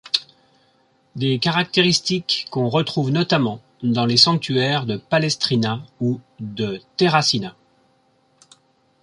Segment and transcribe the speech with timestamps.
[1.15, 7.55] Des caractéristiques qu'on retrouve notamment dans les sanctuaires de Palestrina ou de Terracina.